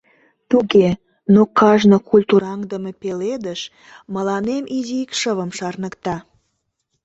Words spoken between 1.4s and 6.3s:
кажне культураҥдыме пеледыш мыланем изи икшывым шарныкта...